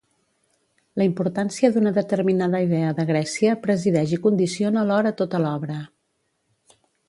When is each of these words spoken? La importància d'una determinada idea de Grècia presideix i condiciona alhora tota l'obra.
La 1.01 1.05
importància 1.09 1.69
d'una 1.75 1.91
determinada 1.97 2.61
idea 2.67 2.95
de 3.01 3.07
Grècia 3.11 3.53
presideix 3.67 4.17
i 4.17 4.19
condiciona 4.27 4.83
alhora 4.87 5.13
tota 5.23 5.43
l'obra. 5.47 5.79